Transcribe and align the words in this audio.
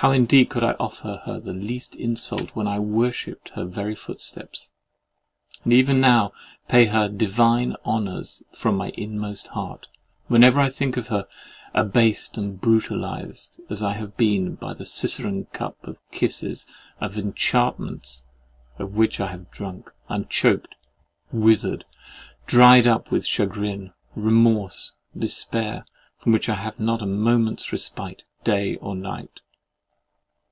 How 0.00 0.10
indeed 0.12 0.50
could 0.50 0.62
I 0.62 0.72
offer 0.72 1.22
her 1.24 1.40
the 1.40 1.54
least 1.54 1.94
insult 1.94 2.50
when 2.54 2.66
I 2.66 2.78
worshipped 2.78 3.48
her 3.54 3.64
very 3.64 3.94
footsteps; 3.94 4.70
and 5.64 5.72
even 5.72 6.02
now 6.02 6.32
pay 6.68 6.84
her 6.84 7.08
divine 7.08 7.76
honours 7.86 8.42
from 8.52 8.76
my 8.76 8.90
inmost 8.94 9.48
heart, 9.48 9.86
whenever 10.26 10.60
I 10.60 10.68
think 10.68 10.98
of 10.98 11.06
her, 11.06 11.26
abased 11.72 12.36
and 12.36 12.60
brutalised 12.60 13.58
as 13.70 13.82
I 13.82 13.94
have 13.94 14.18
been 14.18 14.54
by 14.56 14.74
that 14.74 14.84
Circean 14.86 15.50
cup 15.54 15.78
of 15.84 15.98
kisses, 16.10 16.66
of 17.00 17.16
enchantments, 17.16 18.26
of 18.78 18.96
which 18.98 19.18
I 19.18 19.28
have 19.28 19.50
drunk! 19.50 19.90
I 20.10 20.16
am 20.16 20.26
choked, 20.26 20.74
withered, 21.32 21.86
dried 22.46 22.86
up 22.86 23.10
with 23.10 23.24
chagrin, 23.24 23.94
remorse, 24.14 24.92
despair, 25.16 25.86
from 26.18 26.32
which 26.34 26.50
I 26.50 26.56
have 26.56 26.78
not 26.78 27.00
a 27.00 27.06
moment's 27.06 27.72
respite, 27.72 28.24
day 28.44 28.74
or 28.76 28.94
night. 28.94 29.40